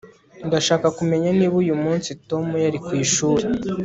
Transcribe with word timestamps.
Ndashaka 0.47 0.87
kumenya 0.97 1.29
niba 1.37 1.55
uyu 1.63 1.75
munsi 1.83 2.09
Tom 2.29 2.45
yari 2.65 2.79
ku 2.85 2.91
ishuri 3.03 3.45